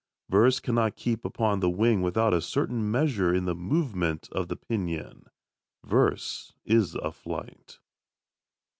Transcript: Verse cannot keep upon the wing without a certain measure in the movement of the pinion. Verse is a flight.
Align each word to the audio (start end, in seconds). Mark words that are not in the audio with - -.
Verse 0.29 0.59
cannot 0.59 0.95
keep 0.95 1.23
upon 1.23 1.59
the 1.59 1.69
wing 1.69 2.01
without 2.01 2.33
a 2.33 2.41
certain 2.41 2.89
measure 2.89 3.35
in 3.35 3.45
the 3.45 3.53
movement 3.53 4.27
of 4.31 4.47
the 4.47 4.55
pinion. 4.55 5.25
Verse 5.83 6.53
is 6.65 6.95
a 6.95 7.11
flight. 7.11 7.77